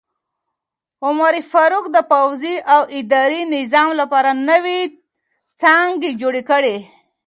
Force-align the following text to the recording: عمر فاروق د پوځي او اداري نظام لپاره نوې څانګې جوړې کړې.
عمر 1.05 1.33
فاروق 1.51 1.85
د 1.95 1.97
پوځي 2.11 2.55
او 2.73 2.81
اداري 2.99 3.41
نظام 3.55 3.89
لپاره 4.01 4.29
نوې 4.49 4.79
څانګې 5.59 6.11
جوړې 6.21 6.41
کړې. 6.49 6.77